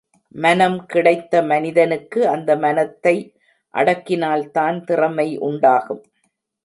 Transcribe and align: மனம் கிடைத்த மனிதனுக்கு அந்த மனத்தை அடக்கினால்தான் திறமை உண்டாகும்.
மனம் 0.35 0.77
கிடைத்த 0.85 1.41
மனிதனுக்கு 1.43 2.27
அந்த 2.27 2.55
மனத்தை 2.55 3.15
அடக்கினால்தான் 3.73 4.83
திறமை 4.83 5.37
உண்டாகும். 5.39 6.03